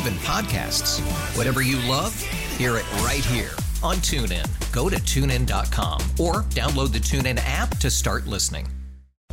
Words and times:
even 0.00 0.14
podcasts. 0.20 1.00
Whatever 1.36 1.60
you 1.60 1.76
love, 1.88 2.18
hear 2.56 2.76
it 2.76 2.90
right 3.02 3.24
here 3.24 3.50
on 3.82 3.96
TuneIn. 3.96 4.46
Go 4.72 4.88
to 4.88 4.96
tunein.com 4.96 6.00
or 6.18 6.42
download 6.50 6.92
the 6.92 6.98
TuneIn 6.98 7.38
app 7.44 7.76
to 7.78 7.90
start 7.90 8.26
listening. 8.26 8.66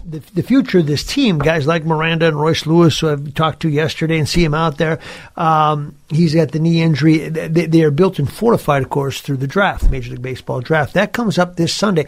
the, 0.03 0.19
the 0.33 0.43
future 0.43 0.79
of 0.79 0.87
this 0.87 1.03
team, 1.03 1.37
guys 1.37 1.67
like 1.67 1.85
Miranda 1.85 2.27
and 2.27 2.39
Royce 2.39 2.65
Lewis, 2.65 2.99
who 2.99 3.09
I've 3.09 3.33
talked 3.33 3.61
to 3.63 3.69
yesterday 3.69 4.17
and 4.17 4.27
see 4.27 4.43
him 4.43 4.53
out 4.53 4.77
there. 4.77 4.99
Um, 5.35 5.95
he's 6.09 6.33
got 6.33 6.51
the 6.51 6.59
knee 6.59 6.81
injury. 6.81 7.27
They, 7.29 7.65
they 7.65 7.83
are 7.83 7.91
built 7.91 8.17
and 8.17 8.31
fortified, 8.31 8.83
of 8.83 8.89
course, 8.89 9.19
through 9.21 9.37
the 9.37 9.47
draft, 9.47 9.89
Major 9.89 10.11
League 10.11 10.21
Baseball 10.21 10.61
draft. 10.61 10.93
That 10.93 11.11
comes 11.13 11.37
up 11.37 11.57
this 11.57 11.73
Sunday. 11.73 12.05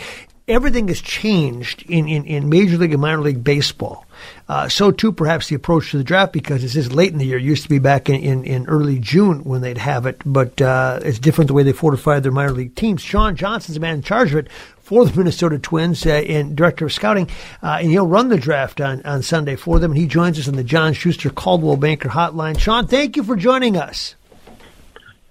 Everything 0.47 0.87
has 0.87 1.01
changed 1.01 1.83
in, 1.89 2.07
in, 2.07 2.25
in 2.25 2.49
Major 2.49 2.77
League 2.77 2.93
and 2.93 3.01
Minor 3.01 3.21
League 3.21 3.43
Baseball. 3.43 4.05
Uh, 4.47 4.67
so 4.67 4.91
too, 4.91 5.11
perhaps 5.11 5.47
the 5.47 5.55
approach 5.55 5.91
to 5.91 5.97
the 5.97 6.03
draft 6.03 6.33
because 6.33 6.63
it's 6.63 6.73
this 6.73 6.91
late 6.91 7.11
in 7.11 7.17
the 7.17 7.25
year. 7.25 7.37
It 7.37 7.43
used 7.43 7.63
to 7.63 7.69
be 7.69 7.79
back 7.79 8.09
in, 8.09 8.15
in, 8.15 8.43
in 8.43 8.67
early 8.67 8.99
June 8.99 9.43
when 9.43 9.61
they'd 9.61 9.77
have 9.77 10.05
it, 10.05 10.21
but 10.25 10.61
uh, 10.61 10.99
it's 11.03 11.19
different 11.19 11.47
the 11.47 11.53
way 11.53 11.63
they 11.63 11.71
fortified 11.71 12.23
their 12.23 12.31
minor 12.31 12.51
league 12.51 12.75
teams. 12.75 13.01
Sean 13.01 13.35
Johnson's 13.35 13.75
the 13.75 13.81
man 13.81 13.95
in 13.95 14.01
charge 14.01 14.31
of 14.31 14.37
it 14.37 14.49
for 14.89 15.05
the 15.05 15.15
Minnesota 15.15 15.59
Twins 15.59 16.03
uh, 16.05 16.09
and 16.09 16.55
director 16.55 16.85
of 16.85 16.91
scouting, 16.91 17.29
uh, 17.61 17.77
and 17.79 17.91
he'll 17.91 18.07
run 18.07 18.29
the 18.29 18.37
draft 18.37 18.81
on, 18.81 19.03
on 19.03 19.21
Sunday 19.21 19.55
for 19.55 19.77
them. 19.77 19.91
And 19.91 19.99
he 19.99 20.07
joins 20.07 20.39
us 20.39 20.47
on 20.47 20.55
the 20.55 20.63
John 20.63 20.93
Schuster 20.93 21.29
Coldwell 21.29 21.77
Banker 21.77 22.09
Hotline. 22.09 22.59
Sean, 22.59 22.87
thank 22.87 23.15
you 23.15 23.23
for 23.23 23.35
joining 23.35 23.77
us. 23.77 24.15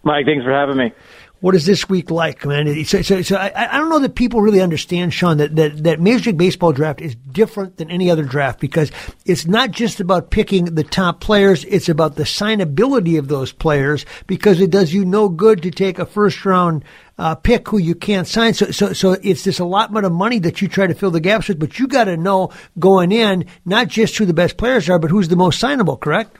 Mike, 0.04 0.26
thanks 0.26 0.44
for 0.44 0.52
having 0.52 0.76
me. 0.76 0.92
What 1.40 1.54
is 1.54 1.66
this 1.66 1.88
week 1.88 2.10
like, 2.10 2.44
man? 2.44 2.84
So, 2.84 3.00
so, 3.00 3.22
so 3.22 3.36
I, 3.36 3.52
I 3.54 3.78
don't 3.78 3.90
know 3.90 4.00
that 4.00 4.16
people 4.16 4.40
really 4.40 4.60
understand, 4.60 5.14
Sean, 5.14 5.36
that, 5.36 5.54
that, 5.54 5.84
that 5.84 6.00
Major 6.00 6.30
League 6.30 6.38
Baseball 6.38 6.72
draft 6.72 7.00
is 7.00 7.14
different 7.14 7.76
than 7.76 7.92
any 7.92 8.10
other 8.10 8.24
draft 8.24 8.58
because 8.58 8.90
it's 9.24 9.46
not 9.46 9.70
just 9.70 10.00
about 10.00 10.30
picking 10.30 10.64
the 10.64 10.82
top 10.82 11.20
players, 11.20 11.64
it's 11.66 11.88
about 11.88 12.16
the 12.16 12.24
signability 12.24 13.20
of 13.20 13.28
those 13.28 13.52
players 13.52 14.04
because 14.26 14.60
it 14.60 14.70
does 14.70 14.92
you 14.92 15.04
no 15.04 15.28
good 15.28 15.62
to 15.62 15.70
take 15.70 16.00
a 16.00 16.06
first 16.06 16.44
round 16.44 16.84
uh, 17.18 17.36
pick 17.36 17.68
who 17.68 17.78
you 17.78 17.94
can't 17.94 18.26
sign. 18.26 18.52
So, 18.52 18.72
so, 18.72 18.92
so 18.92 19.12
it's 19.22 19.44
this 19.44 19.60
allotment 19.60 20.06
of 20.06 20.12
money 20.12 20.40
that 20.40 20.60
you 20.60 20.66
try 20.66 20.88
to 20.88 20.94
fill 20.94 21.12
the 21.12 21.20
gaps 21.20 21.46
with, 21.46 21.60
but 21.60 21.78
you 21.78 21.86
got 21.86 22.04
to 22.04 22.16
know 22.16 22.50
going 22.80 23.12
in 23.12 23.46
not 23.64 23.86
just 23.86 24.18
who 24.18 24.26
the 24.26 24.34
best 24.34 24.56
players 24.56 24.88
are, 24.88 24.98
but 24.98 25.10
who's 25.10 25.28
the 25.28 25.36
most 25.36 25.62
signable, 25.62 26.00
correct? 26.00 26.36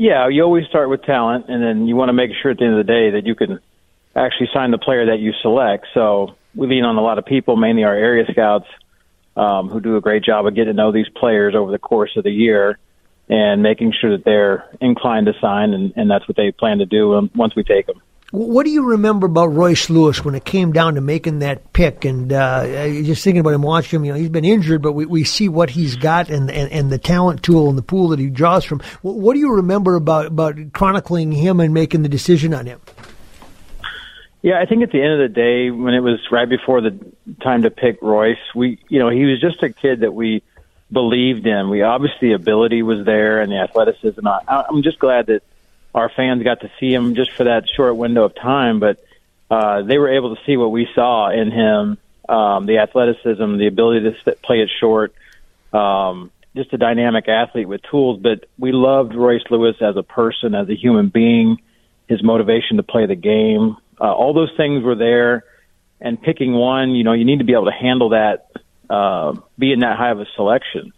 Yeah, 0.00 0.28
you 0.28 0.42
always 0.44 0.64
start 0.64 0.88
with 0.88 1.02
talent, 1.02 1.50
and 1.50 1.62
then 1.62 1.86
you 1.86 1.94
want 1.94 2.08
to 2.08 2.14
make 2.14 2.30
sure 2.40 2.52
at 2.52 2.56
the 2.56 2.64
end 2.64 2.72
of 2.72 2.86
the 2.86 2.90
day 2.90 3.10
that 3.10 3.26
you 3.26 3.34
can 3.34 3.60
actually 4.16 4.48
sign 4.50 4.70
the 4.70 4.78
player 4.78 5.04
that 5.04 5.18
you 5.18 5.34
select. 5.42 5.88
So 5.92 6.36
we 6.54 6.68
lean 6.68 6.84
on 6.84 6.96
a 6.96 7.02
lot 7.02 7.18
of 7.18 7.26
people, 7.26 7.54
mainly 7.54 7.84
our 7.84 7.94
area 7.94 8.24
scouts, 8.30 8.64
um, 9.36 9.68
who 9.68 9.78
do 9.78 9.98
a 9.98 10.00
great 10.00 10.24
job 10.24 10.46
of 10.46 10.54
getting 10.54 10.72
to 10.72 10.74
know 10.74 10.90
these 10.90 11.10
players 11.10 11.54
over 11.54 11.70
the 11.70 11.78
course 11.78 12.12
of 12.16 12.24
the 12.24 12.30
year 12.30 12.78
and 13.28 13.62
making 13.62 13.92
sure 13.92 14.16
that 14.16 14.24
they're 14.24 14.74
inclined 14.80 15.26
to 15.26 15.34
sign, 15.38 15.74
and, 15.74 15.92
and 15.96 16.10
that's 16.10 16.26
what 16.26 16.38
they 16.38 16.50
plan 16.50 16.78
to 16.78 16.86
do 16.86 17.16
um, 17.16 17.30
once 17.34 17.54
we 17.54 17.62
take 17.62 17.84
them. 17.86 18.00
What 18.32 18.64
do 18.64 18.70
you 18.70 18.90
remember 18.90 19.26
about 19.26 19.46
Royce 19.46 19.90
Lewis 19.90 20.24
when 20.24 20.36
it 20.36 20.44
came 20.44 20.72
down 20.72 20.94
to 20.94 21.00
making 21.00 21.40
that 21.40 21.72
pick? 21.72 22.04
And 22.04 22.32
uh, 22.32 22.64
just 23.02 23.24
thinking 23.24 23.40
about 23.40 23.54
him, 23.54 23.62
watching 23.62 23.98
him, 23.98 24.04
you 24.04 24.12
know, 24.12 24.18
he's 24.18 24.28
been 24.28 24.44
injured, 24.44 24.82
but 24.82 24.92
we, 24.92 25.04
we 25.04 25.24
see 25.24 25.48
what 25.48 25.70
he's 25.70 25.96
got 25.96 26.30
and, 26.30 26.48
and, 26.48 26.70
and 26.70 26.92
the 26.92 26.98
talent 26.98 27.42
tool 27.42 27.68
and 27.68 27.76
the 27.76 27.82
pool 27.82 28.08
that 28.08 28.20
he 28.20 28.30
draws 28.30 28.64
from. 28.64 28.80
What 29.02 29.34
do 29.34 29.40
you 29.40 29.56
remember 29.56 29.96
about, 29.96 30.26
about 30.26 30.72
chronicling 30.72 31.32
him 31.32 31.58
and 31.58 31.74
making 31.74 32.02
the 32.02 32.08
decision 32.08 32.54
on 32.54 32.66
him? 32.66 32.80
Yeah, 34.42 34.60
I 34.60 34.64
think 34.64 34.84
at 34.84 34.92
the 34.92 35.02
end 35.02 35.20
of 35.20 35.28
the 35.28 35.34
day, 35.34 35.70
when 35.70 35.92
it 35.92 36.00
was 36.00 36.20
right 36.30 36.48
before 36.48 36.80
the 36.80 36.98
time 37.42 37.62
to 37.62 37.70
pick 37.70 38.00
Royce, 38.00 38.38
we, 38.54 38.78
you 38.88 39.00
know, 39.00 39.10
he 39.10 39.24
was 39.24 39.40
just 39.40 39.62
a 39.62 39.70
kid 39.70 40.00
that 40.00 40.14
we 40.14 40.44
believed 40.90 41.46
in. 41.46 41.68
We 41.68 41.82
obviously 41.82 42.32
ability 42.32 42.82
was 42.82 43.04
there 43.04 43.40
and 43.40 43.50
the 43.50 43.58
athleticism. 43.58 44.26
I, 44.26 44.64
I'm 44.68 44.82
just 44.82 44.98
glad 45.00 45.26
that 45.26 45.42
our 45.94 46.10
fans 46.14 46.42
got 46.42 46.60
to 46.60 46.70
see 46.78 46.92
him 46.92 47.14
just 47.14 47.32
for 47.32 47.44
that 47.44 47.64
short 47.76 47.96
window 47.96 48.24
of 48.24 48.34
time, 48.34 48.80
but 48.80 49.04
uh, 49.50 49.82
they 49.82 49.98
were 49.98 50.12
able 50.12 50.34
to 50.36 50.42
see 50.46 50.56
what 50.56 50.70
we 50.70 50.88
saw 50.94 51.30
in 51.30 51.50
him 51.50 51.98
um, 52.30 52.66
the 52.66 52.78
athleticism, 52.78 53.56
the 53.56 53.66
ability 53.66 54.08
to 54.24 54.32
play 54.36 54.60
it 54.60 54.70
short, 54.78 55.12
um, 55.72 56.30
just 56.54 56.72
a 56.72 56.78
dynamic 56.78 57.28
athlete 57.28 57.66
with 57.66 57.82
tools. 57.90 58.20
But 58.22 58.46
we 58.56 58.70
loved 58.70 59.14
Royce 59.14 59.42
Lewis 59.50 59.76
as 59.80 59.96
a 59.96 60.04
person, 60.04 60.54
as 60.54 60.68
a 60.68 60.76
human 60.76 61.08
being, 61.08 61.60
his 62.08 62.22
motivation 62.22 62.76
to 62.76 62.84
play 62.84 63.06
the 63.06 63.16
game. 63.16 63.76
Uh, 64.00 64.12
all 64.12 64.32
those 64.32 64.52
things 64.56 64.84
were 64.84 64.94
there. 64.94 65.44
And 66.00 66.22
picking 66.22 66.54
one, 66.54 66.92
you 66.92 67.04
know, 67.04 67.12
you 67.12 67.24
need 67.24 67.40
to 67.40 67.44
be 67.44 67.52
able 67.52 67.66
to 67.66 67.72
handle 67.72 68.10
that, 68.10 68.50
uh, 68.88 69.34
being 69.58 69.80
that 69.80 69.98
high 69.98 70.10
of 70.10 70.20
a 70.20 70.26
selection. 70.34 70.92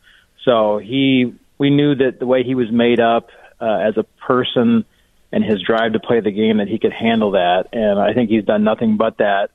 So 0.44 0.78
he, 0.78 1.34
we 1.58 1.70
knew 1.70 1.94
that 1.94 2.20
the 2.20 2.26
way 2.26 2.44
he 2.44 2.54
was 2.54 2.70
made 2.70 3.00
up 3.00 3.30
uh, 3.62 3.78
as 3.78 3.96
a 3.96 4.02
person 4.26 4.84
and 5.30 5.44
his 5.44 5.62
drive 5.62 5.92
to 5.92 6.00
play 6.00 6.20
the 6.20 6.32
game 6.32 6.58
that 6.58 6.68
he 6.68 6.78
could 6.78 6.92
handle 6.92 7.30
that. 7.32 7.68
And 7.72 7.98
I 7.98 8.12
think 8.12 8.28
he's 8.28 8.44
done 8.44 8.64
nothing 8.64 8.96
but 8.96 9.18
that 9.18 9.50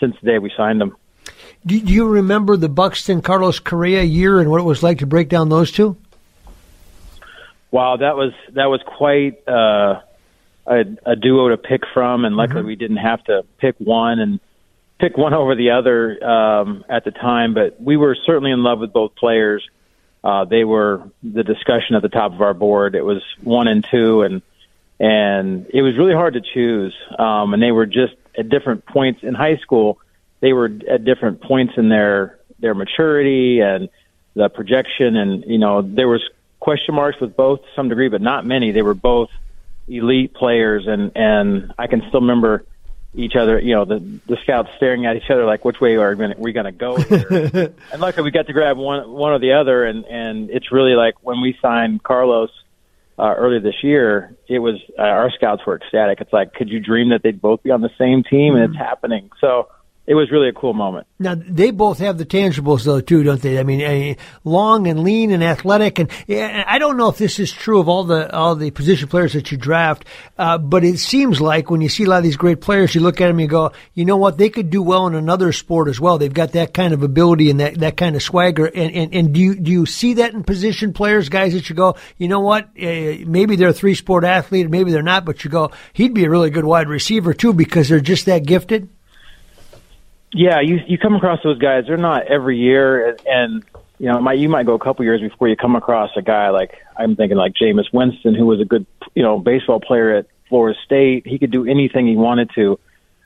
since 0.00 0.16
the 0.22 0.26
day 0.26 0.38
we 0.38 0.50
signed 0.56 0.80
him. 0.80 0.96
Do 1.66 1.76
you 1.76 2.06
remember 2.08 2.56
the 2.56 2.68
Buxton 2.68 3.20
Carlos 3.20 3.58
Correa 3.58 4.04
year 4.04 4.40
and 4.40 4.48
what 4.48 4.60
it 4.60 4.64
was 4.64 4.82
like 4.82 4.98
to 4.98 5.06
break 5.06 5.28
down 5.28 5.48
those 5.48 5.72
two? 5.72 5.96
Wow, 7.70 7.96
that 7.96 8.16
was 8.16 8.32
that 8.52 8.66
was 8.66 8.80
quite 8.86 9.46
uh, 9.46 10.00
a, 10.66 10.84
a 11.04 11.16
duo 11.16 11.48
to 11.48 11.58
pick 11.58 11.82
from, 11.92 12.24
and 12.24 12.34
luckily 12.34 12.60
mm-hmm. 12.60 12.68
we 12.68 12.76
didn't 12.76 12.96
have 12.98 13.22
to 13.24 13.44
pick 13.58 13.74
one 13.78 14.20
and 14.20 14.40
pick 14.98 15.18
one 15.18 15.34
over 15.34 15.54
the 15.54 15.72
other 15.72 16.24
um, 16.24 16.84
at 16.88 17.04
the 17.04 17.10
time. 17.10 17.52
But 17.52 17.78
we 17.78 17.98
were 17.98 18.16
certainly 18.24 18.52
in 18.52 18.62
love 18.62 18.78
with 18.78 18.92
both 18.92 19.16
players 19.16 19.68
uh, 20.22 20.44
they 20.44 20.64
were 20.64 21.10
the 21.22 21.44
discussion 21.44 21.94
at 21.94 22.02
the 22.02 22.08
top 22.08 22.32
of 22.32 22.40
our 22.40 22.54
board. 22.54 22.94
It 22.94 23.04
was 23.04 23.22
one 23.42 23.68
and 23.68 23.86
two, 23.88 24.22
and 24.22 24.42
and 25.00 25.66
it 25.72 25.82
was 25.82 25.96
really 25.96 26.14
hard 26.14 26.34
to 26.34 26.40
choose. 26.40 26.94
Um, 27.18 27.54
and 27.54 27.62
they 27.62 27.70
were 27.70 27.86
just 27.86 28.14
at 28.36 28.48
different 28.48 28.84
points 28.86 29.22
in 29.22 29.34
high 29.34 29.56
school. 29.58 29.98
They 30.40 30.52
were 30.52 30.70
at 30.88 31.04
different 31.04 31.40
points 31.40 31.74
in 31.76 31.88
their 31.88 32.38
their 32.58 32.74
maturity 32.74 33.60
and 33.60 33.88
the 34.34 34.48
projection, 34.48 35.16
and 35.16 35.44
you 35.46 35.58
know 35.58 35.82
there 35.82 36.08
was 36.08 36.22
question 36.60 36.94
marks 36.94 37.20
with 37.20 37.36
both 37.36 37.62
to 37.62 37.68
some 37.76 37.88
degree, 37.88 38.08
but 38.08 38.20
not 38.20 38.44
many. 38.44 38.72
They 38.72 38.82
were 38.82 38.94
both 38.94 39.30
elite 39.86 40.34
players, 40.34 40.86
and 40.86 41.12
and 41.14 41.72
I 41.78 41.86
can 41.86 42.02
still 42.08 42.20
remember 42.20 42.64
each 43.18 43.34
other, 43.34 43.58
you 43.58 43.74
know, 43.74 43.84
the 43.84 43.98
the 44.26 44.36
scouts 44.42 44.70
staring 44.76 45.04
at 45.04 45.16
each 45.16 45.28
other 45.30 45.44
like, 45.44 45.64
which 45.64 45.80
way 45.80 45.96
are 45.96 46.14
we 46.38 46.52
going 46.52 46.64
to 46.64 46.72
go 46.72 46.96
here? 46.96 47.74
and 47.92 48.00
luckily, 48.00 48.22
we 48.22 48.30
got 48.30 48.46
to 48.46 48.52
grab 48.52 48.78
one 48.78 49.10
one 49.10 49.32
or 49.32 49.40
the 49.40 49.52
other, 49.52 49.84
and 49.84 50.04
and 50.06 50.50
it's 50.50 50.70
really 50.70 50.94
like 50.94 51.14
when 51.22 51.40
we 51.40 51.58
signed 51.60 52.02
Carlos 52.02 52.50
uh, 53.18 53.34
earlier 53.36 53.60
this 53.60 53.82
year, 53.82 54.36
it 54.46 54.60
was 54.60 54.76
uh, 54.96 55.02
our 55.02 55.30
scouts 55.32 55.66
were 55.66 55.76
ecstatic. 55.76 56.20
It's 56.20 56.32
like, 56.32 56.54
could 56.54 56.68
you 56.68 56.78
dream 56.78 57.10
that 57.10 57.22
they'd 57.22 57.40
both 57.40 57.62
be 57.64 57.72
on 57.72 57.80
the 57.80 57.90
same 57.98 58.22
team, 58.22 58.54
and 58.54 58.64
it's 58.64 58.74
mm-hmm. 58.74 58.82
happening? 58.82 59.30
So 59.40 59.68
it 60.08 60.14
was 60.14 60.30
really 60.30 60.48
a 60.48 60.54
cool 60.54 60.72
moment. 60.72 61.06
Now 61.18 61.34
they 61.34 61.70
both 61.70 61.98
have 61.98 62.16
the 62.16 62.24
tangibles 62.24 62.84
though 62.84 63.02
too, 63.02 63.22
don't 63.22 63.42
they? 63.42 63.58
I 63.58 63.62
mean, 63.62 64.16
long 64.42 64.86
and 64.86 65.00
lean 65.00 65.30
and 65.30 65.44
athletic, 65.44 65.98
and, 65.98 66.10
I 66.30 66.78
don't 66.78 66.96
know 66.96 67.10
if 67.10 67.18
this 67.18 67.38
is 67.38 67.52
true 67.52 67.78
of 67.78 67.90
all 67.90 68.04
the 68.04 68.34
all 68.34 68.56
the 68.56 68.70
position 68.70 69.08
players 69.08 69.34
that 69.34 69.52
you 69.52 69.58
draft, 69.58 70.06
uh, 70.38 70.56
but 70.56 70.82
it 70.82 70.98
seems 70.98 71.42
like 71.42 71.70
when 71.70 71.82
you 71.82 71.90
see 71.90 72.04
a 72.04 72.08
lot 72.08 72.18
of 72.18 72.22
these 72.22 72.38
great 72.38 72.62
players, 72.62 72.94
you 72.94 73.02
look 73.02 73.20
at 73.20 73.26
them 73.26 73.36
and 73.36 73.40
you 73.42 73.48
go, 73.48 73.72
you 73.92 74.06
know 74.06 74.16
what, 74.16 74.38
they 74.38 74.48
could 74.48 74.70
do 74.70 74.82
well 74.82 75.06
in 75.06 75.14
another 75.14 75.52
sport 75.52 75.88
as 75.88 76.00
well. 76.00 76.16
They've 76.16 76.32
got 76.32 76.52
that 76.52 76.72
kind 76.72 76.94
of 76.94 77.02
ability 77.02 77.50
and 77.50 77.60
that, 77.60 77.74
that 77.80 77.98
kind 77.98 78.16
of 78.16 78.22
swagger. 78.22 78.64
And, 78.64 78.94
and, 78.94 79.14
and 79.14 79.34
do 79.34 79.40
you 79.40 79.56
do 79.56 79.70
you 79.70 79.84
see 79.84 80.14
that 80.14 80.32
in 80.32 80.42
position 80.42 80.94
players, 80.94 81.28
guys 81.28 81.52
that 81.52 81.68
you 81.68 81.76
go, 81.76 81.96
you 82.16 82.28
know 82.28 82.40
what, 82.40 82.64
uh, 82.64 83.26
maybe 83.26 83.56
they're 83.56 83.68
a 83.68 83.74
three 83.74 83.94
sport 83.94 84.24
athlete, 84.24 84.70
maybe 84.70 84.90
they're 84.90 85.02
not, 85.02 85.26
but 85.26 85.44
you 85.44 85.50
go, 85.50 85.70
he'd 85.92 86.14
be 86.14 86.24
a 86.24 86.30
really 86.30 86.48
good 86.48 86.64
wide 86.64 86.88
receiver 86.88 87.34
too 87.34 87.52
because 87.52 87.90
they're 87.90 88.00
just 88.00 88.24
that 88.24 88.46
gifted. 88.46 88.88
Yeah, 90.32 90.60
you 90.60 90.80
you 90.86 90.98
come 90.98 91.14
across 91.14 91.42
those 91.42 91.58
guys. 91.58 91.84
They're 91.86 91.96
not 91.96 92.26
every 92.26 92.58
year, 92.58 93.18
and, 93.26 93.64
you 93.98 94.06
know, 94.06 94.20
might 94.20 94.38
you 94.38 94.48
might 94.48 94.66
go 94.66 94.74
a 94.74 94.78
couple 94.78 95.04
years 95.04 95.20
before 95.20 95.48
you 95.48 95.56
come 95.56 95.74
across 95.74 96.10
a 96.16 96.22
guy 96.22 96.50
like 96.50 96.72
I'm 96.96 97.16
thinking 97.16 97.38
like 97.38 97.54
Jameis 97.54 97.92
Winston, 97.92 98.34
who 98.34 98.46
was 98.46 98.60
a 98.60 98.64
good 98.64 98.86
you 99.14 99.22
know 99.22 99.38
baseball 99.38 99.80
player 99.80 100.16
at 100.16 100.26
Florida 100.48 100.78
State. 100.84 101.26
He 101.26 101.38
could 101.38 101.50
do 101.50 101.66
anything 101.66 102.06
he 102.06 102.16
wanted 102.16 102.50
to. 102.56 102.78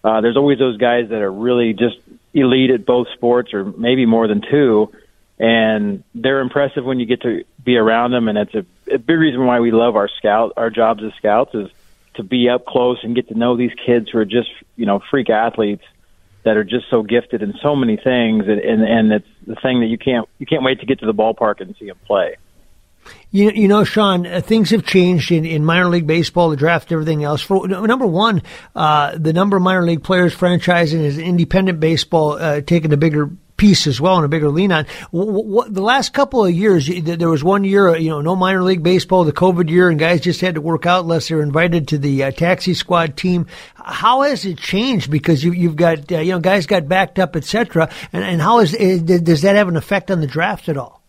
Uh, 0.04 0.20
there's 0.20 0.36
always 0.36 0.58
those 0.58 0.76
guys 0.78 1.08
that 1.08 1.22
are 1.22 1.32
really 1.32 1.72
just 1.72 1.96
elite 2.34 2.70
at 2.70 2.86
both 2.86 3.08
sports, 3.14 3.52
or 3.52 3.64
maybe 3.64 4.06
more 4.06 4.28
than 4.28 4.40
two, 4.40 4.92
and 5.38 6.04
they're 6.14 6.40
impressive 6.40 6.84
when 6.84 7.00
you 7.00 7.06
get 7.06 7.22
to 7.22 7.44
be 7.64 7.76
around 7.76 8.12
them. 8.12 8.28
And 8.28 8.38
it's 8.38 8.54
a, 8.54 8.64
a 8.94 8.98
big 8.98 9.18
reason 9.18 9.44
why 9.44 9.58
we 9.58 9.72
love 9.72 9.96
our 9.96 10.08
scout 10.08 10.52
our 10.56 10.70
jobs 10.70 11.02
as 11.02 11.12
scouts 11.14 11.52
is 11.54 11.68
to 12.14 12.22
be 12.22 12.48
up 12.48 12.64
close 12.64 12.98
and 13.02 13.16
get 13.16 13.26
to 13.28 13.34
know 13.34 13.56
these 13.56 13.72
kids 13.84 14.10
who 14.10 14.18
are 14.18 14.24
just 14.24 14.50
you 14.76 14.86
know 14.86 15.00
freak 15.10 15.30
athletes 15.30 15.82
that 16.44 16.56
are 16.56 16.64
just 16.64 16.86
so 16.90 17.02
gifted 17.02 17.42
in 17.42 17.54
so 17.62 17.76
many 17.76 17.96
things, 17.96 18.44
and 18.48 18.58
and, 18.58 18.82
and 18.82 19.12
it's 19.12 19.28
the 19.46 19.56
thing 19.56 19.80
that 19.80 19.86
you 19.86 19.98
can't 19.98 20.28
you 20.38 20.46
can't 20.46 20.62
wait 20.62 20.80
to 20.80 20.86
get 20.86 21.00
to 21.00 21.06
the 21.06 21.14
ballpark 21.14 21.60
and 21.60 21.74
see 21.78 21.86
them 21.86 21.98
play. 22.06 22.36
You, 23.30 23.50
you 23.50 23.66
know, 23.66 23.82
Sean, 23.82 24.26
uh, 24.26 24.40
things 24.40 24.70
have 24.70 24.84
changed 24.84 25.32
in, 25.32 25.44
in 25.44 25.64
minor 25.64 25.88
league 25.88 26.06
baseball, 26.06 26.50
the 26.50 26.56
draft, 26.56 26.92
everything 26.92 27.24
else. 27.24 27.42
For 27.42 27.66
number 27.66 28.06
one, 28.06 28.42
uh, 28.76 29.18
the 29.18 29.32
number 29.32 29.56
of 29.56 29.62
minor 29.62 29.84
league 29.84 30.04
players 30.04 30.34
franchising 30.34 31.00
is 31.00 31.18
independent 31.18 31.80
baseball 31.80 32.32
uh, 32.32 32.60
taking 32.60 32.92
a 32.92 32.96
bigger 32.96 33.30
piece 33.62 33.86
as 33.86 34.00
well 34.00 34.16
and 34.16 34.24
a 34.24 34.28
bigger 34.28 34.50
lean 34.50 34.72
on. 34.72 34.84
What, 35.12 35.46
what, 35.46 35.72
the 35.72 35.82
last 35.82 36.12
couple 36.12 36.44
of 36.44 36.50
years, 36.50 36.88
there 36.88 37.28
was 37.28 37.44
one 37.44 37.62
year, 37.62 37.96
you 37.96 38.10
know, 38.10 38.20
no 38.20 38.34
minor 38.34 38.64
league 38.64 38.82
baseball, 38.82 39.22
the 39.22 39.32
COVID 39.32 39.70
year, 39.70 39.88
and 39.88 40.00
guys 40.00 40.20
just 40.20 40.40
had 40.40 40.56
to 40.56 40.60
work 40.60 40.84
out 40.84 41.04
unless 41.04 41.28
they 41.28 41.36
were 41.36 41.44
invited 41.44 41.86
to 41.88 41.98
the 41.98 42.24
uh, 42.24 42.30
taxi 42.32 42.74
squad 42.74 43.16
team. 43.16 43.46
How 43.76 44.22
has 44.22 44.44
it 44.44 44.58
changed? 44.58 45.12
Because 45.12 45.44
you, 45.44 45.52
you've 45.52 45.76
got, 45.76 46.10
uh, 46.10 46.18
you 46.18 46.32
know, 46.32 46.40
guys 46.40 46.66
got 46.66 46.88
backed 46.88 47.20
up, 47.20 47.36
etc. 47.36 47.88
And, 48.12 48.24
and 48.24 48.42
how 48.42 48.58
is, 48.58 48.72
does 48.72 49.42
that 49.42 49.54
have 49.54 49.68
an 49.68 49.76
effect 49.76 50.10
on 50.10 50.20
the 50.20 50.26
draft 50.26 50.68
at 50.68 50.76
all? 50.76 51.00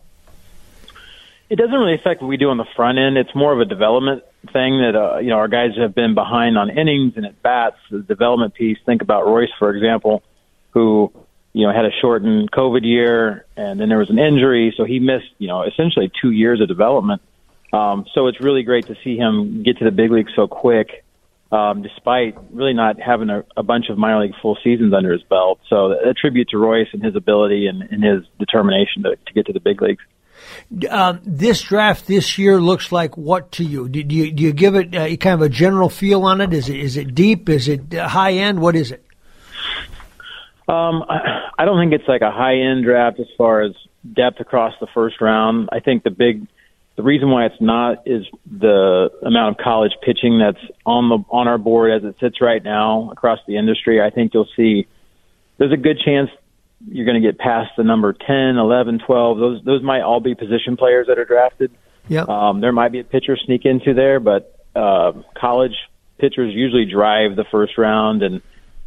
It 1.50 1.56
doesn't 1.56 1.74
really 1.74 1.96
affect 1.96 2.22
what 2.22 2.28
we 2.28 2.38
do 2.38 2.52
on 2.52 2.58
the 2.58 2.68
front 2.76 3.00
end. 3.00 3.18
It's 3.18 3.34
more 3.34 3.52
of 3.52 3.62
a 3.62 3.66
development 3.66 4.22
thing 4.52 4.78
that 4.82 4.96
uh, 4.96 5.18
you 5.20 5.30
know 5.30 5.38
our 5.38 5.48
guys 5.48 5.72
have 5.78 5.96
been 5.96 6.14
behind 6.14 6.58
on 6.58 6.70
innings 6.70 7.14
and 7.16 7.26
at 7.26 7.42
bats. 7.42 7.78
The 7.90 8.00
development 8.00 8.54
piece. 8.54 8.78
Think 8.86 9.02
about 9.02 9.26
Royce, 9.26 9.52
for 9.58 9.76
example, 9.76 10.22
who 10.72 11.12
you 11.54 11.66
know 11.66 11.74
had 11.74 11.86
a 11.86 11.92
shortened 12.02 12.52
COVID 12.52 12.84
year, 12.84 13.46
and 13.56 13.80
then 13.80 13.90
there 13.90 14.00
was 14.00 14.10
an 14.10 14.20
injury, 14.20 14.74
so 14.76 14.84
he 14.84 15.00
missed 15.00 15.32
you 15.38 15.48
know 15.48 15.64
essentially 15.64 16.12
two 16.22 16.32
years 16.32 16.60
of 16.60 16.68
development. 16.68 17.22
Um, 17.72 18.06
so 18.14 18.28
it's 18.28 18.40
really 18.40 18.64
great 18.64 18.88
to 18.88 18.96
see 19.04 19.18
him 19.18 19.64
get 19.64 19.78
to 19.80 19.86
the 19.86 19.92
big 19.92 20.12
league 20.12 20.30
so 20.36 20.48
quick, 20.48 21.04
um, 21.52 21.82
despite 21.82 22.38
really 22.52 22.74
not 22.74 23.00
having 23.00 23.30
a, 23.30 23.44
a 23.58 23.64
bunch 23.64 23.90
of 23.90 23.98
minor 23.98 24.22
league 24.22 24.36
full 24.42 24.58
seasons 24.64 24.94
under 24.94 25.12
his 25.12 25.24
belt. 25.24 25.60
So 25.70 25.92
a 25.92 26.14
tribute 26.14 26.50
to 26.50 26.58
Royce 26.58 26.90
and 26.94 27.04
his 27.04 27.16
ability 27.16 27.68
and, 27.68 27.82
and 27.82 28.04
his 28.04 28.24
determination 28.38 29.04
to, 29.04 29.16
to 29.16 29.34
get 29.34 29.48
to 29.48 29.54
the 29.54 29.60
big 29.60 29.82
leagues. 29.82 30.04
Um, 30.90 31.22
this 31.24 31.62
draft 31.62 32.08
this 32.08 32.38
year 32.38 32.60
looks 32.60 32.92
like 32.92 33.18
what 33.18 33.52
to 33.54 33.64
you? 33.64 33.88
Do, 33.88 34.04
do 34.04 34.16
you 34.16 34.32
do 34.32 34.44
you 34.44 34.54
give 34.54 34.76
it 34.76 34.96
uh, 34.96 35.16
kind 35.18 35.36
of 35.36 35.42
a 35.42 35.50
general 35.50 35.90
feel 35.90 36.24
on 36.24 36.42
it? 36.42 36.54
Is 36.54 36.70
it 36.70 36.78
is 36.78 36.98
it 36.98 37.16
deep? 37.16 37.50
Is 37.50 37.68
it 37.68 37.94
high 37.94 38.34
end? 38.34 38.60
What 38.60 38.76
is 38.76 38.92
it? 38.92 39.06
Um, 40.68 41.04
I, 41.58 41.66
don't 41.66 41.80
think 41.80 41.94
it's 41.94 42.08
like 42.08 42.22
a 42.22 42.32
high 42.32 42.56
end 42.56 42.86
draft 42.86 43.20
as 43.20 43.28
far 43.38 43.62
as 43.62 43.74
depth 44.14 44.40
across 44.40 44.74
the 44.80 44.88
first 44.94 45.20
round. 45.20 45.70
I 45.72 45.80
think 45.80 46.04
the 46.04 46.10
big 46.10 46.48
the 46.96 47.04
reason 47.04 47.30
why 47.30 47.46
it's 47.46 47.60
not 47.60 48.08
is 48.08 48.26
the 48.46 49.10
amount 49.26 49.58
of 49.58 49.64
college 49.64 49.94
pitching 50.04 50.40
that's 50.40 50.64
on 50.86 51.10
the 51.10 51.18
on 51.30 51.48
our 51.48 51.58
board 51.58 51.92
as 51.92 52.08
it 52.08 52.16
sits 52.20 52.40
right 52.40 52.64
now 52.64 53.10
across 53.12 53.40
the 53.48 53.58
industry. 53.58 54.02
I 54.02 54.10
think 54.10 54.34
you'll 54.34 54.50
see 54.56 54.88
there's 55.58 55.74
a 55.74 55.78
good 55.78 56.00
chance 56.00 56.30
you're 56.88 57.06
going 57.06 57.22
to 57.22 57.28
get 57.28 57.40
past 57.40 57.72
the 57.78 57.84
number 57.84 58.14
10, 58.14 58.58
11, 58.58 59.00
12. 59.06 59.38
Those 59.38 59.64
those 59.64 59.84
might 59.84 60.02
all 60.02 60.20
be 60.20 60.36
position 60.36 60.78
players 60.78 61.08
that 61.08 61.18
are 61.18 61.26
drafted. 61.26 61.72
Yeah. 62.08 62.26
Um, 62.28 62.62
there 62.62 62.72
might 62.72 62.92
be 62.92 63.00
a 63.00 63.04
pitcher 63.04 63.38
sneak 63.38 63.66
into 63.66 63.94
there, 63.94 64.20
but 64.20 64.60
uh, 64.76 65.14
college 65.36 65.76
pitchers 66.20 66.54
usually 66.54 66.86
drive 66.86 67.36
the 67.36 67.46
first 67.50 67.78
round, 67.78 68.24
and 68.24 68.42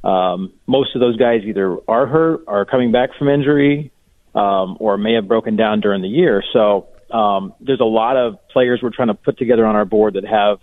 um, 0.07 0.53
most 0.67 0.95
of 0.95 1.01
those 1.01 1.17
guys 1.17 1.43
either 1.45 1.79
are 1.89 2.07
hurt, 2.07 2.45
are 2.47 2.65
coming 2.65 2.93
back 2.93 3.11
from 3.19 3.29
injury, 3.29 3.91
um, 4.37 4.77
or 4.79 4.97
may 4.97 5.15
have 5.15 5.27
broken 5.27 5.57
down 5.57 5.81
during 5.81 6.01
the 6.01 6.09
year. 6.09 6.45
So 6.53 6.87
um, 7.11 7.55
there's 7.61 7.81
a 7.81 7.85
lot 7.85 8.17
of 8.17 8.39
players 8.49 8.81
we're 8.83 8.95
trying 8.95 9.09
to 9.09 9.15
put 9.15 9.37
together 9.37 9.67
on 9.67 9.75
our 9.75 9.85
board 9.85 10.15
that 10.15 10.25
have 10.25 10.59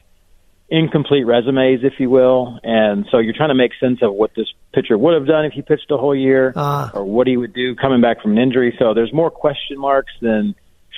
incomplete 0.70 1.26
resumes, 1.26 1.82
if 1.84 2.00
you 2.00 2.10
will. 2.10 2.58
And 2.64 3.06
so 3.12 3.20
you're 3.20 3.34
trying 3.34 3.50
to 3.50 3.56
make 3.56 3.72
sense 3.82 4.00
of 4.02 4.14
what 4.14 4.32
this 4.34 4.48
pitcher 4.74 4.98
would 4.98 5.14
have 5.14 5.28
done 5.28 5.44
if 5.44 5.52
he 5.52 5.62
pitched 5.62 5.92
a 5.92 5.98
whole 5.98 6.16
year 6.16 6.54
uh, 6.56 6.92
or 6.94 7.04
what 7.04 7.28
he 7.28 7.36
would 7.36 7.54
do 7.54 7.76
coming 7.76 8.02
back 8.02 8.22
from 8.22 8.32
an 8.32 8.38
injury. 8.38 8.74
So 8.80 8.94
there's 8.94 9.14
more 9.14 9.30
question 9.30 9.78
marks 9.78 10.14
than 10.22 10.56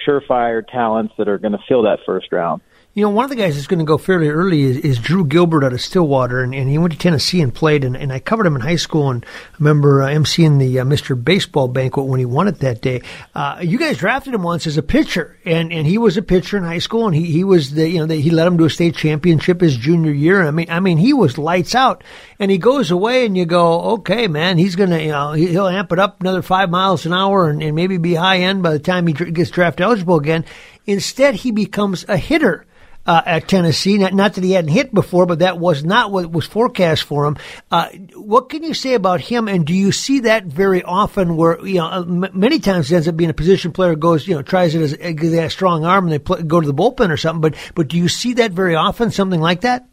surefire 0.07 0.65
talents 0.65 1.15
that 1.17 1.27
are 1.27 1.39
going 1.39 1.53
to 1.53 1.63
fill 1.67 1.83
that 1.83 1.99
first 2.05 2.31
round. 2.31 2.61
You 2.95 3.01
know, 3.01 3.09
one 3.09 3.25
of 3.25 3.29
the 3.29 3.35
guys 3.35 3.55
that's 3.55 3.67
going 3.67 3.79
to 3.79 3.85
go 3.85 3.97
fairly 3.97 4.29
early 4.29 4.61
is, 4.61 4.77
is 4.77 4.99
Drew 4.99 5.25
Gilbert 5.25 5.65
out 5.65 5.73
of 5.73 5.81
Stillwater, 5.81 6.41
and, 6.41 6.55
and 6.55 6.69
he 6.69 6.77
went 6.77 6.93
to 6.93 6.97
Tennessee 6.97 7.41
and 7.41 7.53
played, 7.53 7.83
and, 7.83 7.97
and 7.97 8.13
I 8.13 8.19
covered 8.19 8.47
him 8.47 8.55
in 8.55 8.61
high 8.61 8.77
school, 8.77 9.11
and 9.11 9.25
I 9.25 9.55
remember 9.59 10.01
uh, 10.01 10.07
emceeing 10.07 10.59
the 10.59 10.79
uh, 10.79 10.85
Mr. 10.85 11.21
Baseball 11.21 11.67
banquet 11.67 12.05
when 12.05 12.21
he 12.21 12.25
won 12.25 12.47
it 12.47 12.59
that 12.59 12.79
day. 12.79 13.01
Uh, 13.35 13.59
you 13.61 13.77
guys 13.77 13.97
drafted 13.97 14.33
him 14.33 14.43
once 14.43 14.65
as 14.65 14.77
a 14.77 14.81
pitcher, 14.81 15.37
and, 15.43 15.73
and 15.73 15.85
he 15.85 15.97
was 15.97 16.15
a 16.15 16.21
pitcher 16.21 16.55
in 16.55 16.63
high 16.63 16.79
school, 16.79 17.05
and 17.05 17.13
he, 17.13 17.25
he 17.25 17.43
was 17.43 17.71
the, 17.71 17.85
you 17.85 17.99
know, 17.99 18.05
the, 18.05 18.15
he 18.15 18.29
led 18.29 18.47
him 18.47 18.57
to 18.59 18.63
a 18.63 18.69
state 18.69 18.95
championship 18.95 19.59
his 19.59 19.75
junior 19.75 20.13
year. 20.13 20.47
I 20.47 20.51
mean, 20.51 20.67
I 20.69 20.79
mean, 20.79 20.97
he 20.97 21.11
was 21.11 21.37
lights 21.37 21.75
out, 21.75 22.01
and 22.39 22.49
he 22.49 22.57
goes 22.57 22.91
away, 22.91 23.25
and 23.25 23.35
you 23.35 23.43
go, 23.43 23.81
okay, 23.95 24.29
man, 24.29 24.57
he's 24.57 24.77
going 24.77 24.91
to, 24.91 25.03
you 25.03 25.11
know, 25.11 25.33
he'll 25.33 25.67
amp 25.67 25.91
it 25.91 25.99
up 25.99 26.21
another 26.21 26.41
five 26.41 26.69
miles 26.69 27.05
an 27.05 27.11
hour 27.11 27.49
and, 27.49 27.61
and 27.61 27.75
maybe 27.75 27.97
be 27.97 28.15
high 28.15 28.37
end 28.37 28.63
by 28.63 28.71
the 28.71 28.79
time 28.79 29.05
he 29.05 29.11
gets 29.11 29.49
draft 29.49 29.81
eligible 29.81 30.15
again. 30.15 30.45
Instead, 30.85 31.35
he 31.35 31.51
becomes 31.51 32.05
a 32.07 32.15
hitter 32.15 32.65
uh, 33.05 33.21
at 33.25 33.47
Tennessee. 33.47 33.97
Not, 33.97 34.13
not, 34.13 34.33
that 34.33 34.43
he 34.43 34.51
hadn't 34.51 34.71
hit 34.71 34.93
before, 34.93 35.25
but 35.25 35.39
that 35.39 35.59
was 35.59 35.83
not 35.83 36.11
what 36.11 36.31
was 36.31 36.45
forecast 36.45 37.03
for 37.03 37.25
him. 37.25 37.37
Uh, 37.71 37.89
what 38.15 38.49
can 38.49 38.63
you 38.63 38.73
say 38.73 38.93
about 38.93 39.21
him? 39.21 39.47
And 39.47 39.65
do 39.65 39.73
you 39.73 39.91
see 39.91 40.21
that 40.21 40.45
very 40.45 40.83
often? 40.83 41.37
Where 41.37 41.65
you 41.65 41.75
know, 41.75 41.91
m- 41.91 42.29
many 42.33 42.59
times 42.59 42.91
it 42.91 42.95
ends 42.95 43.07
up 43.07 43.17
being 43.17 43.29
a 43.29 43.33
position 43.33 43.71
player 43.71 43.95
goes, 43.95 44.27
you 44.27 44.35
know, 44.35 44.41
tries 44.41 44.75
it 44.75 44.81
as 44.81 44.93
a, 44.93 45.45
a 45.45 45.49
strong 45.49 45.85
arm 45.85 46.05
and 46.05 46.13
they 46.13 46.19
play, 46.19 46.41
go 46.43 46.59
to 46.59 46.67
the 46.67 46.73
bullpen 46.73 47.09
or 47.09 47.17
something. 47.17 47.41
But 47.41 47.55
but 47.75 47.87
do 47.87 47.97
you 47.97 48.07
see 48.07 48.33
that 48.35 48.51
very 48.51 48.75
often? 48.75 49.11
Something 49.11 49.41
like 49.41 49.61
that? 49.61 49.87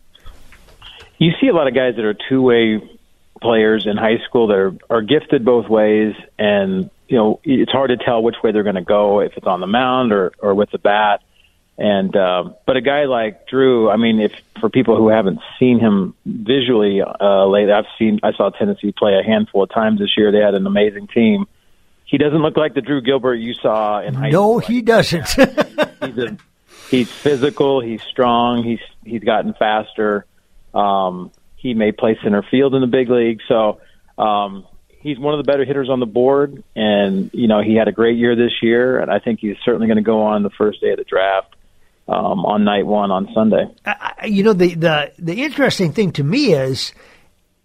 You 1.19 1.31
see 1.41 1.49
a 1.49 1.53
lot 1.53 1.69
of 1.69 1.75
guys 1.75 1.94
that 1.97 2.05
are 2.05 2.17
two 2.29 2.43
way 2.43 2.81
players 3.41 3.87
in 3.87 3.97
high 3.97 4.19
school 4.26 4.49
that 4.49 4.56
are, 4.56 4.75
are 4.88 5.03
gifted 5.03 5.44
both 5.44 5.69
ways 5.69 6.15
and 6.38 6.91
you 7.08 7.17
know 7.17 7.41
it's 7.43 7.72
hard 7.72 7.91
to 7.91 7.96
tell 7.96 8.22
which 8.22 8.36
way 8.43 8.53
they're 8.53 8.63
going 8.63 8.77
to 8.77 8.82
go 8.82 9.20
if 9.20 9.32
it's 9.36 9.46
on 9.46 9.60
the 9.60 9.67
mound 9.67 10.13
or 10.13 10.32
or 10.39 10.55
with 10.55 10.70
the 10.70 10.79
bat 10.79 11.20
and 11.82 12.15
uh, 12.15 12.44
but 12.65 12.77
a 12.77 12.81
guy 12.81 13.06
like 13.06 13.48
Drew, 13.48 13.91
I 13.91 13.96
mean, 13.96 14.20
if 14.20 14.32
for 14.60 14.70
people 14.70 14.96
who 14.96 15.08
haven't 15.08 15.41
seen 15.58 15.81
him 15.81 16.15
visually 16.24 17.03
uh, 17.03 17.44
lately, 17.46 17.72
I've 17.72 17.86
seen 17.98 18.20
I 18.22 18.32
saw 18.34 18.51
Tennessee 18.51 18.93
play 18.96 19.19
a 19.19 19.27
handful 19.27 19.65
of 19.65 19.70
times 19.70 19.98
this 19.98 20.17
year. 20.17 20.31
They 20.31 20.39
had 20.39 20.55
an 20.55 20.65
amazing 20.65 21.08
team. 21.08 21.46
He 22.05 22.19
doesn't 22.19 22.39
look 22.39 22.56
like 22.56 22.74
the 22.74 22.82
Drew 22.82 23.03
Gilbert 23.03 23.34
you 23.34 23.55
saw 23.55 24.01
in 24.01 24.15
high 24.15 24.31
no, 24.31 24.31
school. 24.31 24.53
No, 24.53 24.58
he 24.60 24.82
doesn't. 24.82 25.29
he's 25.29 26.19
a, 26.19 26.36
he's 26.89 27.10
physical. 27.10 27.81
He's 27.81 28.03
strong. 28.05 28.62
He's 28.62 28.81
he's 29.05 29.24
gotten 29.24 29.53
faster. 29.53 30.24
Um, 30.72 31.32
he 31.56 31.74
may 31.74 31.91
play 31.91 32.17
center 32.22 32.44
field 32.48 32.77
in 32.77 32.81
the 32.81 32.86
big 32.86 33.10
league. 33.10 33.41
So 33.48 33.81
um, 34.19 34.69
he's 35.01 35.19
one 35.19 35.34
of 35.34 35.44
the 35.44 35.51
better 35.51 35.65
hitters 35.65 35.91
on 35.91 35.98
the 35.98 36.06
board, 36.06 36.62
and 36.77 37.29
you 37.34 37.48
know 37.48 37.60
he 37.60 37.74
had 37.74 37.89
a 37.89 37.93
great 37.93 38.19
year 38.19 38.36
this 38.36 38.62
year, 38.62 39.01
and 39.01 39.10
I 39.10 39.19
think 39.19 39.41
he's 39.41 39.56
certainly 39.65 39.89
going 39.89 39.96
to 39.96 40.03
go 40.05 40.22
on 40.22 40.44
the 40.44 40.51
first 40.51 40.81
day 40.81 40.93
of 40.93 40.98
the 40.98 41.05
draft 41.05 41.56
um, 42.12 42.44
on 42.44 42.64
night 42.64 42.86
one 42.86 43.10
on 43.10 43.28
Sunday. 43.34 43.64
Uh, 43.84 43.94
you 44.24 44.42
know, 44.42 44.52
the, 44.52 44.74
the, 44.74 45.12
the 45.19 45.42
interesting 45.42 45.92
thing 45.92 46.12
to 46.12 46.24
me 46.24 46.52
is 46.52 46.92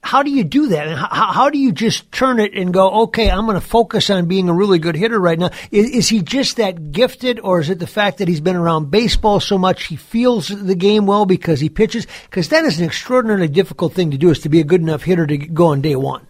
how 0.03 0.23
do 0.23 0.31
you 0.31 0.43
do 0.43 0.67
that? 0.67 0.97
How, 0.97 1.33
how 1.33 1.49
do 1.49 1.57
you 1.57 1.71
just 1.71 2.11
turn 2.11 2.39
it 2.39 2.53
and 2.53 2.73
go, 2.73 3.03
okay, 3.03 3.29
I'm 3.29 3.45
going 3.45 3.59
to 3.59 3.65
focus 3.65 4.09
on 4.09 4.27
being 4.27 4.47
a 4.47 4.53
really 4.53 4.79
good 4.79 4.95
hitter 4.95 5.19
right 5.19 5.37
now? 5.37 5.49
Is, 5.71 5.89
is 5.89 6.09
he 6.09 6.21
just 6.21 6.57
that 6.57 6.91
gifted, 6.91 7.39
or 7.41 7.59
is 7.59 7.69
it 7.69 7.79
the 7.79 7.87
fact 7.87 8.19
that 8.19 8.27
he's 8.27 8.39
been 8.39 8.55
around 8.55 8.91
baseball 8.91 9.39
so 9.39 9.57
much 9.57 9.85
he 9.85 9.95
feels 9.95 10.47
the 10.47 10.75
game 10.75 11.07
well 11.07 11.25
because 11.25 11.59
he 11.59 11.69
pitches? 11.69 12.07
Because 12.29 12.49
that 12.49 12.63
is 12.63 12.79
an 12.79 12.85
extraordinarily 12.85 13.49
difficult 13.49 13.93
thing 13.93 14.11
to 14.11 14.17
do, 14.17 14.29
is 14.29 14.39
to 14.39 14.49
be 14.49 14.61
a 14.61 14.63
good 14.63 14.81
enough 14.81 15.03
hitter 15.03 15.27
to 15.27 15.37
go 15.37 15.67
on 15.67 15.81
day 15.81 15.95
one. 15.95 16.26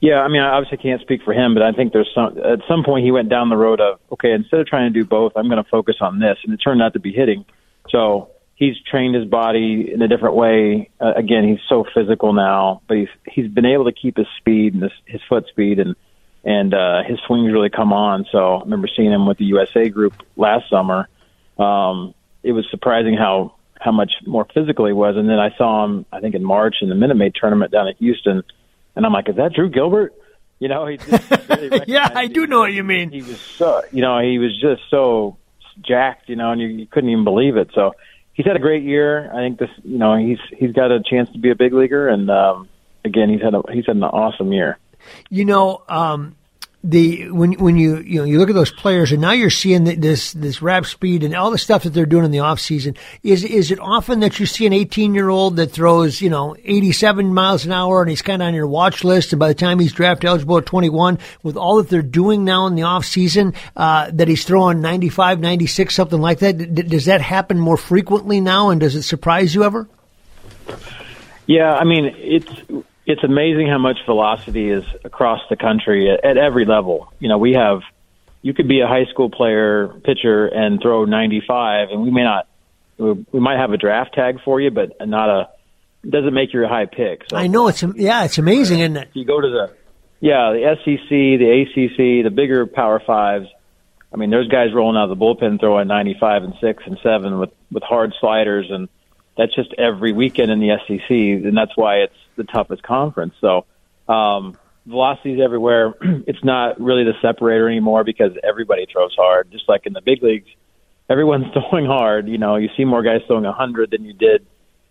Yeah, 0.00 0.20
I 0.20 0.28
mean, 0.28 0.42
I 0.42 0.50
obviously 0.50 0.78
can't 0.78 1.00
speak 1.00 1.22
for 1.24 1.34
him, 1.34 1.54
but 1.54 1.62
I 1.62 1.72
think 1.72 1.92
there's 1.92 2.10
some 2.14 2.38
at 2.38 2.60
some 2.68 2.84
point 2.84 3.04
he 3.04 3.10
went 3.10 3.28
down 3.28 3.48
the 3.48 3.56
road 3.56 3.80
of 3.80 3.98
okay, 4.12 4.32
instead 4.32 4.60
of 4.60 4.66
trying 4.66 4.92
to 4.92 4.98
do 4.98 5.04
both, 5.04 5.32
I'm 5.34 5.48
going 5.48 5.62
to 5.62 5.68
focus 5.68 5.96
on 6.00 6.20
this, 6.20 6.38
and 6.44 6.54
it 6.54 6.58
turned 6.58 6.80
out 6.82 6.92
to 6.92 7.00
be 7.00 7.12
hitting. 7.12 7.44
So 7.90 8.30
he's 8.54 8.74
trained 8.88 9.16
his 9.16 9.24
body 9.24 9.90
in 9.92 10.00
a 10.00 10.08
different 10.08 10.36
way. 10.36 10.90
Uh, 11.00 11.14
again, 11.16 11.48
he's 11.48 11.60
so 11.68 11.84
physical 11.94 12.32
now, 12.32 12.82
but 12.86 12.96
he's 12.96 13.08
he's 13.26 13.48
been 13.48 13.66
able 13.66 13.86
to 13.86 13.92
keep 13.92 14.16
his 14.16 14.26
speed 14.38 14.74
and 14.74 14.84
his, 14.84 14.92
his 15.06 15.20
foot 15.28 15.46
speed, 15.48 15.80
and 15.80 15.96
and 16.44 16.74
uh, 16.74 17.02
his 17.02 17.18
swings 17.26 17.52
really 17.52 17.70
come 17.70 17.92
on. 17.92 18.24
So 18.30 18.56
I 18.56 18.60
remember 18.60 18.88
seeing 18.94 19.10
him 19.10 19.26
with 19.26 19.38
the 19.38 19.46
USA 19.46 19.88
group 19.88 20.14
last 20.36 20.70
summer. 20.70 21.08
Um, 21.58 22.14
it 22.44 22.52
was 22.52 22.66
surprising 22.70 23.14
how 23.14 23.54
how 23.80 23.90
much 23.90 24.12
more 24.26 24.46
physical 24.54 24.86
he 24.86 24.92
was, 24.92 25.16
and 25.16 25.28
then 25.28 25.40
I 25.40 25.56
saw 25.56 25.84
him 25.84 26.06
I 26.12 26.20
think 26.20 26.36
in 26.36 26.44
March 26.44 26.76
in 26.82 26.88
the 26.88 26.94
Minute 26.94 27.16
Maid 27.16 27.34
tournament 27.34 27.72
down 27.72 27.88
at 27.88 27.96
Houston 27.96 28.44
and 28.98 29.06
I'm 29.06 29.12
like, 29.12 29.28
is 29.28 29.36
that 29.36 29.52
Drew 29.52 29.70
Gilbert? 29.70 30.12
You 30.58 30.66
know, 30.66 30.86
he 30.88 30.98
really 31.48 31.84
yeah, 31.86 32.10
I 32.12 32.26
do 32.26 32.48
know 32.48 32.58
what 32.58 32.72
you 32.72 32.82
mean. 32.82 33.12
He 33.12 33.22
was 33.22 33.40
so, 33.40 33.80
you 33.92 34.02
know, 34.02 34.18
he 34.18 34.40
was 34.40 34.60
just 34.60 34.82
so 34.90 35.38
jacked, 35.80 36.28
you 36.28 36.34
know, 36.34 36.50
and 36.50 36.60
you, 36.60 36.66
you 36.66 36.86
couldn't 36.88 37.08
even 37.08 37.22
believe 37.22 37.56
it. 37.56 37.70
So 37.76 37.92
he's 38.32 38.44
had 38.44 38.56
a 38.56 38.58
great 38.58 38.82
year. 38.82 39.30
I 39.32 39.36
think 39.36 39.60
this, 39.60 39.70
you 39.84 39.98
know, 39.98 40.16
he's 40.16 40.40
he's 40.50 40.72
got 40.72 40.90
a 40.90 41.00
chance 41.00 41.30
to 41.30 41.38
be 41.38 41.50
a 41.50 41.54
big 41.54 41.72
leaguer, 41.72 42.08
and 42.08 42.28
um, 42.28 42.68
again, 43.04 43.30
he's 43.30 43.40
had 43.40 43.54
a 43.54 43.62
he's 43.72 43.86
had 43.86 43.94
an 43.94 44.02
awesome 44.02 44.52
year. 44.52 44.78
You 45.30 45.44
know, 45.44 45.84
um, 45.88 46.34
the 46.84 47.28
when 47.30 47.54
when 47.54 47.76
you 47.76 47.98
you 47.98 48.20
know 48.20 48.24
you 48.24 48.38
look 48.38 48.48
at 48.48 48.54
those 48.54 48.70
players 48.70 49.10
and 49.10 49.20
now 49.20 49.32
you're 49.32 49.50
seeing 49.50 49.82
this 49.82 50.32
this 50.32 50.62
rap 50.62 50.86
speed 50.86 51.24
and 51.24 51.34
all 51.34 51.50
the 51.50 51.58
stuff 51.58 51.82
that 51.82 51.90
they're 51.90 52.06
doing 52.06 52.24
in 52.24 52.30
the 52.30 52.38
off 52.38 52.60
season. 52.60 52.94
Is 53.24 53.42
is 53.42 53.72
it 53.72 53.80
often 53.80 54.20
that 54.20 54.38
you 54.38 54.46
see 54.46 54.64
an 54.64 54.72
18 54.72 55.12
year 55.12 55.28
old 55.28 55.56
that 55.56 55.72
throws 55.72 56.20
you 56.20 56.30
know 56.30 56.56
87 56.62 57.34
miles 57.34 57.66
an 57.66 57.72
hour 57.72 58.00
and 58.00 58.08
he's 58.08 58.22
kind 58.22 58.42
of 58.42 58.46
on 58.46 58.54
your 58.54 58.68
watch 58.68 59.02
list 59.02 59.32
and 59.32 59.40
by 59.40 59.48
the 59.48 59.54
time 59.54 59.80
he's 59.80 59.92
draft 59.92 60.24
eligible 60.24 60.58
at 60.58 60.66
21 60.66 61.18
with 61.42 61.56
all 61.56 61.78
that 61.78 61.88
they're 61.88 62.00
doing 62.00 62.44
now 62.44 62.68
in 62.68 62.76
the 62.76 62.82
off 62.82 63.04
season 63.04 63.54
uh, 63.76 64.08
that 64.12 64.28
he's 64.28 64.44
throwing 64.44 64.80
95 64.80 65.40
96 65.40 65.92
something 65.92 66.20
like 66.20 66.38
that 66.38 66.74
D- 66.74 66.82
does 66.82 67.06
that 67.06 67.20
happen 67.20 67.58
more 67.58 67.76
frequently 67.76 68.40
now 68.40 68.70
and 68.70 68.80
does 68.80 68.94
it 68.94 69.02
surprise 69.02 69.52
you 69.52 69.64
ever? 69.64 69.88
Yeah, 71.46 71.74
I 71.74 71.82
mean 71.82 72.14
it's 72.16 72.84
it's 73.08 73.24
amazing 73.24 73.66
how 73.68 73.78
much 73.78 73.96
velocity 74.04 74.70
is 74.70 74.84
across 75.02 75.40
the 75.48 75.56
country 75.56 76.10
at, 76.10 76.22
at 76.24 76.36
every 76.36 76.66
level. 76.66 77.10
You 77.18 77.30
know, 77.30 77.38
we 77.38 77.54
have 77.54 77.80
you 78.42 78.52
could 78.52 78.68
be 78.68 78.80
a 78.80 78.86
high 78.86 79.06
school 79.10 79.30
player 79.30 79.88
pitcher 80.04 80.46
and 80.46 80.80
throw 80.80 81.06
95, 81.06 81.88
and 81.90 82.02
we 82.02 82.10
may 82.10 82.22
not 82.22 82.46
we 82.98 83.26
we 83.32 83.40
might 83.40 83.58
have 83.58 83.72
a 83.72 83.78
draft 83.78 84.14
tag 84.14 84.40
for 84.44 84.60
you, 84.60 84.70
but 84.70 84.92
not 85.00 85.30
a 85.30 85.48
doesn't 86.08 86.34
make 86.34 86.52
you 86.52 86.64
a 86.64 86.68
high 86.68 86.84
pick. 86.84 87.22
So 87.30 87.36
I 87.38 87.46
know 87.46 87.68
it's 87.68 87.82
yeah 87.96 88.24
it's 88.24 88.36
amazing 88.36 88.80
isn't 88.80 88.96
it 88.96 89.08
you 89.14 89.24
go 89.24 89.40
to 89.40 89.48
the 89.48 89.74
yeah 90.20 90.52
the 90.52 90.76
SEC, 90.84 91.08
the 91.08 91.64
ACC, 91.64 92.24
the 92.24 92.30
bigger 92.30 92.66
Power 92.66 93.00
Fives. 93.04 93.46
I 94.12 94.16
mean, 94.16 94.30
there's 94.30 94.48
guys 94.48 94.68
rolling 94.74 94.96
out 94.96 95.10
of 95.10 95.18
the 95.18 95.22
bullpen 95.22 95.60
throwing 95.60 95.88
95 95.88 96.44
and 96.44 96.54
six 96.60 96.82
and 96.86 96.98
seven 97.02 97.38
with 97.38 97.50
with 97.72 97.82
hard 97.82 98.12
sliders, 98.20 98.66
and 98.70 98.90
that's 99.38 99.54
just 99.54 99.72
every 99.78 100.12
weekend 100.12 100.50
in 100.50 100.58
the 100.58 100.76
SEC, 100.86 101.08
and 101.08 101.56
that's 101.56 101.76
why 101.76 101.98
it's 101.98 102.16
the 102.36 102.42
toughest 102.42 102.82
conference. 102.82 103.34
So, 103.40 103.66
um, 104.08 104.58
velocities 104.84 105.40
everywhere. 105.42 105.94
it's 106.26 106.42
not 106.42 106.80
really 106.80 107.04
the 107.04 107.14
separator 107.22 107.68
anymore 107.68 108.02
because 108.02 108.32
everybody 108.42 108.86
throws 108.92 109.14
hard, 109.16 109.50
just 109.52 109.68
like 109.68 109.86
in 109.86 109.92
the 109.92 110.02
big 110.02 110.22
leagues. 110.24 110.48
Everyone's 111.08 111.46
throwing 111.52 111.86
hard. 111.86 112.28
You 112.28 112.36
know, 112.36 112.56
you 112.56 112.68
see 112.76 112.84
more 112.84 113.02
guys 113.02 113.20
throwing 113.28 113.44
a 113.44 113.50
100 113.50 113.92
than 113.92 114.04
you 114.04 114.12
did 114.12 114.44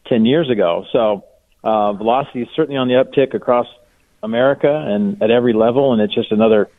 10 0.08 0.25
years 0.25 0.50
ago. 0.50 0.86
So, 0.94 1.25
uh, 1.62 1.92
velocity 1.94 2.44
is 2.44 2.48
certainly 2.56 2.77
on 2.77 2.88
the 2.88 2.94
uptick 2.94 3.34
across 3.34 3.68
America 4.24 4.72
and 4.72 5.22
at 5.22 5.30
every 5.30 5.54
level, 5.54 5.92
and 5.92 6.01
it's 6.01 6.16
just 6.16 6.32
another 6.32 6.70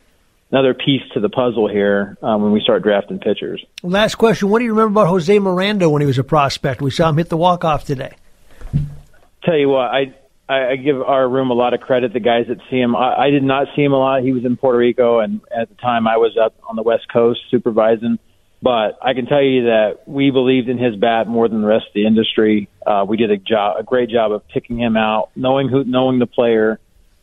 another 0.51 0.73
piece 0.73 1.01
to 1.13 1.19
the 1.19 1.29
puzzle 1.29 1.67
here 1.67 2.17
um, 2.21 2.41
when 2.41 2.51
we 2.51 2.61
start 2.61 2.83
drafting 2.83 3.19
pitchers. 3.19 3.63
Last 3.83 4.15
question. 4.15 4.49
What 4.49 4.59
do 4.59 4.65
you 4.65 4.71
remember 4.71 4.99
about 4.99 5.09
Jose 5.09 5.37
Miranda 5.39 5.89
when 5.89 6.01
he 6.01 6.07
was 6.07 6.17
a 6.17 6.23
prospect? 6.23 6.81
We 6.81 6.91
saw 6.91 7.09
him 7.09 7.17
hit 7.17 7.29
the 7.29 7.37
walk 7.37 7.63
off 7.63 7.85
today. 7.85 8.15
Tell 9.43 9.57
you 9.57 9.69
what, 9.69 9.85
I 9.85 10.13
I 10.47 10.71
I 10.71 10.75
give 10.75 11.01
our 11.01 11.27
room 11.27 11.49
a 11.51 11.53
lot 11.53 11.73
of 11.73 11.81
credit. 11.81 12.13
The 12.13 12.19
guys 12.19 12.47
that 12.47 12.57
see 12.69 12.79
him, 12.79 12.95
I, 12.95 13.15
I 13.15 13.29
did 13.29 13.43
not 13.43 13.67
see 13.75 13.83
him 13.83 13.93
a 13.93 13.99
lot. 13.99 14.23
He 14.23 14.33
was 14.33 14.43
in 14.45 14.57
Puerto 14.57 14.77
Rico, 14.77 15.19
and 15.19 15.41
at 15.55 15.69
the 15.69 15.75
time 15.75 16.07
I 16.07 16.17
was 16.17 16.37
up 16.43 16.55
on 16.67 16.75
the 16.75 16.83
West 16.83 17.11
Coast 17.11 17.39
supervising. 17.49 18.19
But 18.61 18.99
I 19.01 19.13
can 19.13 19.25
tell 19.25 19.41
you 19.41 19.63
that 19.65 19.99
we 20.05 20.31
believed 20.31 20.67
in 20.67 20.77
his 20.77 20.95
bat 20.97 21.27
more 21.27 21.47
than 21.47 21.61
the 21.61 21.67
rest 21.67 21.85
of 21.87 21.93
the 21.93 22.05
industry. 22.05 22.67
Uh, 22.85 23.05
we 23.07 23.15
did 23.15 23.31
a 23.31 23.37
job, 23.37 23.77
a 23.79 23.83
great 23.83 24.09
job 24.09 24.33
of 24.33 24.45
picking 24.49 24.77
him 24.77 24.97
out, 24.97 25.29
knowing 25.33 25.69
who, 25.69 25.85
knowing 25.85 26.19
the 26.19 26.27
player 26.27 26.77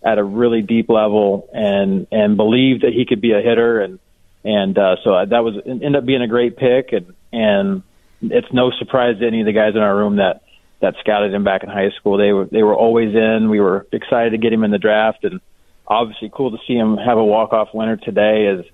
at 0.07 0.19
a 0.19 0.25
really 0.25 0.63
deep 0.63 0.89
level, 0.89 1.49
and 1.53 2.07
and 2.13 2.37
believed 2.37 2.83
that 2.83 2.93
he 2.93 3.05
could 3.05 3.21
be 3.21 3.33
a 3.33 3.41
hitter, 3.41 3.81
and 3.81 3.99
and 4.45 4.79
uh, 4.79 4.97
so 5.03 5.27
that 5.27 5.43
was 5.43 5.55
ended 5.67 5.97
up 5.97 6.07
being 6.07 6.23
a 6.23 6.29
great 6.29 6.57
pick, 6.57 6.93
and 6.93 7.13
and 7.33 7.83
it's 8.23 8.53
no 8.53 8.71
surprise 8.79 9.19
to 9.19 9.27
any 9.27 9.41
of 9.41 9.47
the 9.47 9.53
guys 9.53 9.75
in 9.75 9.83
our 9.83 9.97
room 9.97 10.17
that 10.17 10.43
that 10.81 10.95
scouted 11.01 11.35
him 11.35 11.43
back 11.43 11.65
in 11.65 11.69
high 11.69 11.91
school. 11.99 12.19
They 12.19 12.33
were 12.33 12.45
they 12.45 12.63
were 12.63 12.77
always 12.77 13.15
in. 13.17 13.51
We 13.51 13.59
were 13.59 13.87
excited 13.93 14.31
to 14.31 14.39
get 14.39 14.53
him 14.53 14.63
in 14.63 14.71
the 14.71 14.79
draft, 14.79 15.25
and 15.25 15.41
obviously 15.89 16.31
cool 16.33 16.53
to 16.53 16.59
see 16.69 16.75
him 16.75 16.97
have 16.97 17.19
a 17.19 17.25
walk 17.25 17.53
off 17.53 17.69
winner 17.75 17.97
today 17.97 18.47
is 18.47 18.65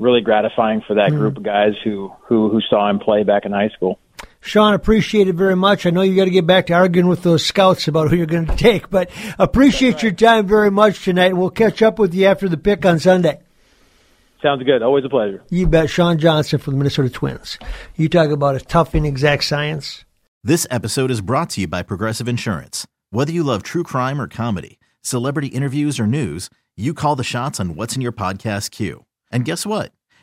really 0.00 0.20
gratifying 0.20 0.82
for 0.84 0.94
that 0.94 1.10
group 1.10 1.36
of 1.36 1.44
guys 1.44 1.74
who 1.84 2.12
who 2.22 2.48
who 2.48 2.60
saw 2.60 2.90
him 2.90 2.98
play 2.98 3.22
back 3.22 3.44
in 3.44 3.52
high 3.52 3.68
school. 3.68 4.00
Sean, 4.40 4.74
appreciate 4.74 5.28
it 5.28 5.34
very 5.34 5.54
much. 5.56 5.86
I 5.86 5.90
know 5.90 6.02
you 6.02 6.16
got 6.16 6.24
to 6.24 6.30
get 6.30 6.46
back 6.46 6.66
to 6.66 6.74
arguing 6.74 7.08
with 7.08 7.22
those 7.22 7.44
scouts 7.46 7.86
about 7.86 8.10
who 8.10 8.16
you're 8.16 8.26
going 8.26 8.46
to 8.48 8.56
take, 8.56 8.90
but 8.90 9.10
appreciate 9.38 10.02
your 10.02 10.12
time 10.12 10.46
very 10.46 10.70
much 10.70 11.04
tonight. 11.04 11.36
We'll 11.36 11.50
catch 11.50 11.82
up 11.82 11.98
with 11.98 12.12
you 12.14 12.26
after 12.26 12.48
the 12.48 12.56
pick 12.56 12.84
on 12.84 12.98
Sunday. 12.98 13.40
Sounds 14.42 14.62
good. 14.64 14.82
Always 14.82 15.04
a 15.04 15.08
pleasure. 15.08 15.42
You 15.50 15.68
bet. 15.68 15.88
Sean 15.88 16.18
Johnson 16.18 16.58
from 16.58 16.74
the 16.74 16.78
Minnesota 16.78 17.08
Twins. 17.08 17.58
You 17.96 18.08
talk 18.08 18.30
about 18.30 18.56
a 18.56 18.60
tough 18.60 18.94
inexact 18.94 19.44
science. 19.44 20.04
This 20.42 20.66
episode 20.68 21.12
is 21.12 21.20
brought 21.20 21.50
to 21.50 21.60
you 21.60 21.68
by 21.68 21.82
Progressive 21.84 22.26
Insurance. 22.26 22.84
Whether 23.10 23.30
you 23.30 23.44
love 23.44 23.62
true 23.62 23.84
crime 23.84 24.20
or 24.20 24.26
comedy, 24.26 24.80
celebrity 25.00 25.46
interviews 25.48 26.00
or 26.00 26.08
news, 26.08 26.50
you 26.76 26.94
call 26.94 27.14
the 27.14 27.22
shots 27.22 27.60
on 27.60 27.76
what's 27.76 27.94
in 27.94 28.02
your 28.02 28.10
podcast 28.10 28.72
queue. 28.72 29.04
And 29.30 29.44
guess 29.44 29.64
what? 29.64 29.92